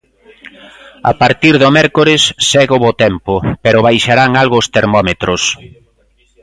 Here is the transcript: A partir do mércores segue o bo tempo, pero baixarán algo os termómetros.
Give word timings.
A 1.11 1.13
partir 1.21 1.53
do 1.61 1.69
mércores 1.77 2.21
segue 2.49 2.73
o 2.77 2.81
bo 2.83 2.91
tempo, 3.03 3.33
pero 3.63 3.83
baixarán 3.87 4.31
algo 4.41 4.55
os 4.61 4.71
termómetros. 4.75 5.41